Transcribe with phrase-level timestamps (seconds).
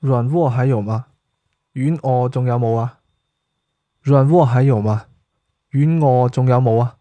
[0.00, 1.06] 软卧还有吗？
[1.72, 3.00] 软卧仲有冇啊？
[4.00, 5.06] 软卧还有吗？
[5.70, 6.97] 软卧仲有冇啊？